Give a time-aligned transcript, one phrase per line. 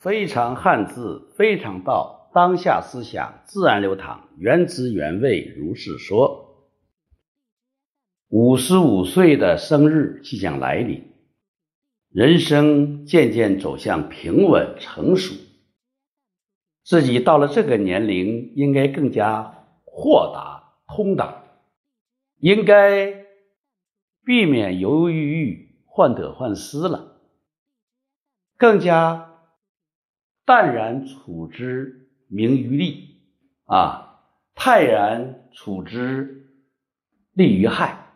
[0.00, 6.66] 非常汉字，非常道，当下思想自然流淌，原汁原味如是说。
[8.30, 11.12] 五十五岁的生日即将来临，
[12.10, 15.34] 人生渐渐走向平稳成熟，
[16.82, 21.44] 自己到了这个年龄，应该更加豁达通达，
[22.38, 23.26] 应该
[24.24, 27.20] 避免犹犹豫豫、患得患失了，
[28.56, 29.26] 更加。
[30.44, 33.20] 淡然处之，明于利
[33.66, 34.20] 啊；
[34.54, 36.48] 泰然处之，
[37.32, 38.12] 利于害。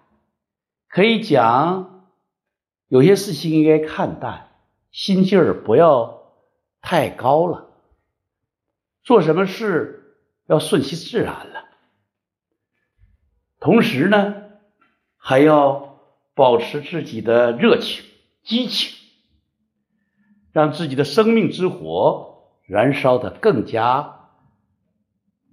[0.88, 2.08] 可以讲，
[2.88, 4.48] 有些事情应该看淡，
[4.90, 6.32] 心劲儿不要
[6.80, 7.70] 太高了。
[9.02, 11.64] 做什么事要顺其自然了。
[13.60, 14.42] 同时呢，
[15.16, 16.00] 还要
[16.34, 18.04] 保持自己的热情、
[18.42, 19.03] 激情。
[20.54, 24.30] 让自己的生命之火燃烧的更加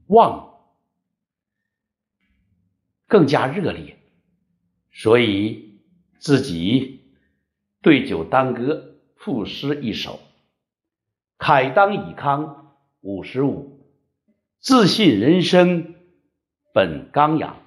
[0.05, 0.59] 旺，
[3.07, 3.97] 更加热烈，
[4.91, 5.81] 所以
[6.19, 7.15] 自己
[7.81, 10.19] 对酒当歌，赋诗一首：
[11.39, 12.57] 慨当以慷
[13.01, 13.87] 五十五，
[14.59, 15.95] 自信人生
[16.75, 17.57] 本刚阳，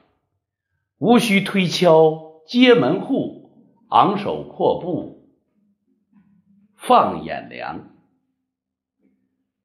[0.98, 3.50] 无需推敲皆门户，
[3.88, 5.13] 昂首阔步。
[6.86, 7.90] 放眼量，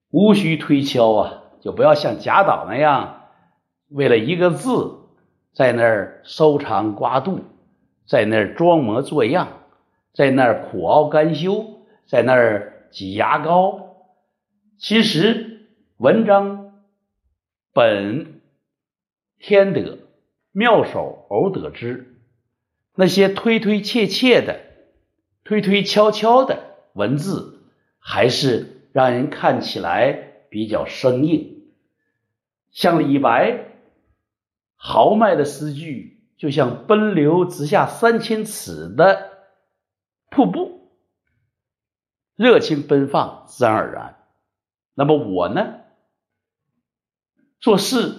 [0.09, 3.29] 无需推敲啊，就不要像贾岛那样，
[3.89, 4.99] 为了一个字，
[5.53, 7.41] 在那儿搜肠刮肚，
[8.07, 9.59] 在那儿装模作样，
[10.13, 13.97] 在那儿苦熬甘休，在那儿挤牙膏。
[14.77, 16.73] 其实文章
[17.73, 18.41] 本
[19.37, 19.97] 天德，
[20.53, 22.15] 妙手偶得之。
[22.95, 24.61] 那些推推切切的，
[25.43, 26.68] 推推敲敲的。
[26.93, 27.61] 文字
[27.99, 30.11] 还是让人看起来
[30.49, 31.63] 比较生硬，
[32.71, 33.65] 像李白
[34.75, 39.29] 豪迈的诗句，就像奔流直下三千尺的
[40.29, 40.91] 瀑布，
[42.35, 44.15] 热情奔放，自然而然。
[44.95, 45.75] 那么我呢，
[47.59, 48.15] 做事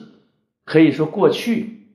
[0.65, 1.89] 可以说过去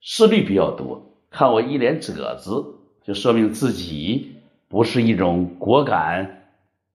[0.00, 4.37] 失利比较多，看我一脸褶子，就说明自己。
[4.68, 6.52] 不是一种果敢、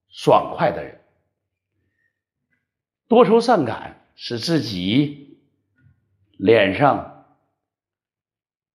[0.08, 1.02] 爽快的人，
[3.08, 5.40] 多愁善感，使自己
[6.38, 7.26] 脸上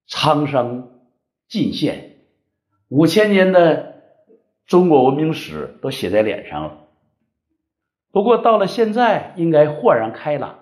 [0.08, 0.90] 沧桑
[1.46, 2.16] 尽现。
[2.88, 4.02] 五千年的
[4.66, 6.88] 中国文明史都写在脸上了。
[8.10, 10.58] 不过到了现在，应该豁然开朗，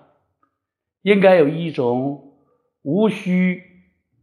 [1.01, 2.37] 应该有一种
[2.83, 3.63] 无需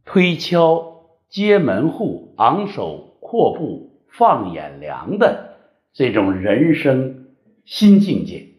[0.05, 3.94] 推敲揭门户、昂首阔步。
[4.17, 5.57] 放眼量的
[5.93, 7.27] 这种人生
[7.65, 8.49] 新境界，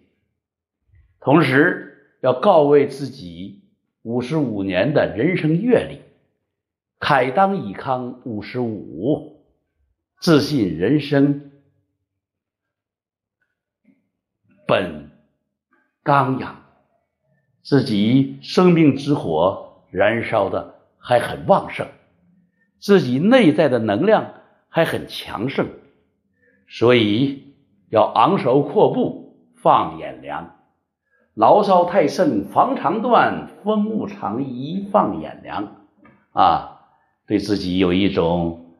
[1.20, 3.62] 同时要告慰自己
[4.02, 6.00] 五十五年的人生阅历，
[7.00, 9.44] 慨当以慷五十五，
[10.20, 11.50] 自信人生
[14.66, 15.10] 本
[16.02, 16.64] 刚阳，
[17.62, 21.86] 自己生命之火燃烧的还很旺盛，
[22.78, 24.34] 自己内在的能量。
[24.76, 25.68] 还很强盛，
[26.68, 27.54] 所以
[27.88, 30.54] 要昂首阔步，放眼量。
[31.32, 35.86] 牢骚太盛防肠断，风物长宜放眼量。
[36.32, 36.90] 啊，
[37.26, 38.76] 对自己有一种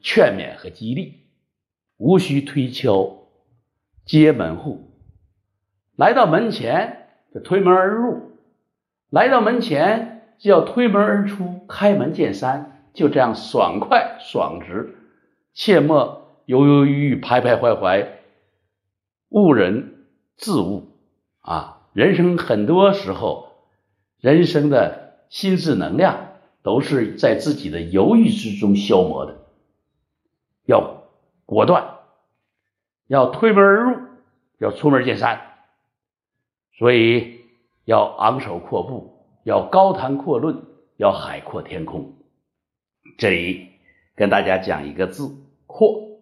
[0.00, 1.28] 劝勉和激励。
[1.96, 3.28] 无需推敲
[4.04, 4.90] 接门户，
[5.94, 8.32] 来到门前就推门而入，
[9.10, 14.94] 来到门前就要推门而出，开门见山，就这样爽快爽直。
[15.56, 18.08] 切莫犹犹豫豫、徘徊徘徊，
[19.30, 20.04] 误人
[20.36, 20.90] 自误
[21.40, 21.88] 啊！
[21.94, 23.52] 人生很多时候，
[24.20, 29.46] 人生的心智能量都是在自己的犹豫之中消磨的。
[30.66, 31.04] 要
[31.46, 32.00] 果断，
[33.06, 34.00] 要推门而入，
[34.58, 35.40] 要出门见山，
[36.74, 37.40] 所以
[37.86, 40.62] 要昂首阔步，要高谈阔论，
[40.98, 42.12] 要海阔天空。
[43.16, 43.70] 这里
[44.16, 45.36] 跟大家讲一个字。
[45.66, 46.18] 阔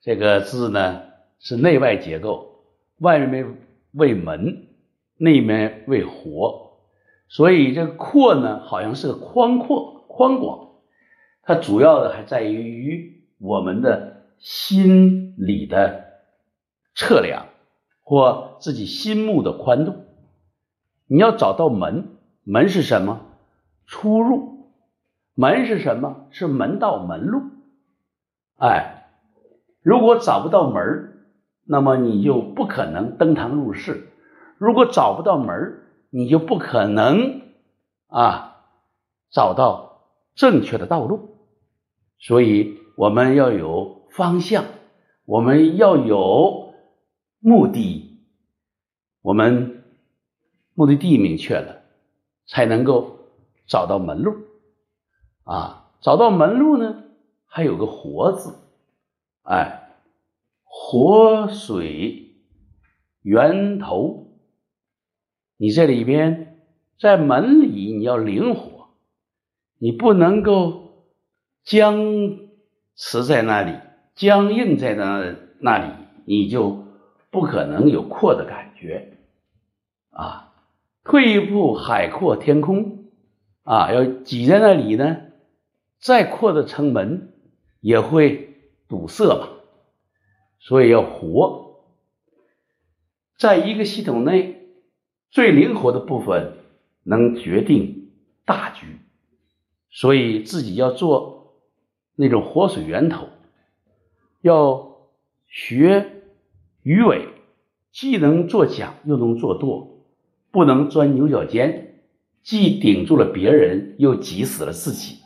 [0.00, 1.02] 这个字呢
[1.38, 2.64] 是内外结构，
[2.98, 3.58] 外面
[3.92, 4.68] 为门，
[5.16, 6.78] 内面为活，
[7.28, 10.70] 所以这个阔呢好像是个宽阔、宽广。
[11.42, 16.04] 它主要的还在于于我们的心理的
[16.94, 17.48] 测量
[18.02, 19.94] 或自己心目的宽度。
[21.06, 23.20] 你要找到门，门是什么？
[23.86, 24.53] 出入。
[25.34, 26.26] 门是什么？
[26.30, 27.42] 是门道门路。
[28.56, 29.06] 哎，
[29.82, 31.26] 如果找不到门
[31.64, 33.94] 那么你就不可能登堂入室；
[34.58, 37.40] 如果找不到门你就不可能
[38.06, 38.64] 啊
[39.30, 41.36] 找到正确的道路。
[42.18, 44.64] 所以我们要有方向，
[45.24, 46.74] 我们要有
[47.40, 48.20] 目的，
[49.20, 49.82] 我们
[50.74, 51.82] 目的地明确了，
[52.46, 53.18] 才能够
[53.66, 54.36] 找到门路
[55.44, 55.80] 啊。
[56.00, 57.04] 找到门路呢，
[57.46, 58.58] 还有个“活”字，
[59.44, 59.88] 哎，
[60.64, 62.34] 活水
[63.22, 64.26] 源头。
[65.56, 66.58] 你这里边
[66.98, 68.88] 在门里，你要灵活，
[69.78, 71.06] 你不能够
[71.62, 71.96] 僵
[72.94, 73.78] 持在那里，
[74.14, 75.90] 僵硬在那那里，
[76.26, 76.84] 你就
[77.30, 79.16] 不可能有阔的感觉
[80.10, 80.52] 啊。
[81.02, 83.04] 退一步，海阔天空
[83.62, 85.16] 啊，要挤在那里呢。
[86.04, 87.32] 再阔的城门
[87.80, 88.58] 也会
[88.88, 89.48] 堵塞嘛，
[90.58, 91.86] 所以要活。
[93.38, 94.66] 在一个系统内，
[95.30, 96.58] 最灵活的部分
[97.04, 98.10] 能决定
[98.44, 98.98] 大局，
[99.88, 101.62] 所以自己要做
[102.16, 103.28] 那种活水源头，
[104.42, 104.98] 要
[105.46, 106.22] 学
[106.82, 107.28] 鱼尾，
[107.92, 110.04] 既能做桨又能做舵，
[110.50, 112.02] 不能钻牛角尖，
[112.42, 115.23] 既顶住了别人，又挤死了自己。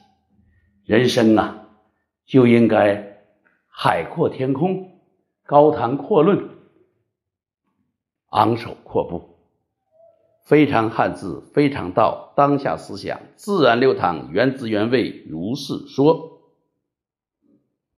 [0.89, 1.67] 人生啊，
[2.25, 3.21] 就应该
[3.67, 4.99] 海阔天空，
[5.45, 6.49] 高谈阔论，
[8.31, 9.37] 昂首阔步。
[10.47, 16.38] 非常汉字，非常道，当下思想自然流淌，原汁原味，如是说。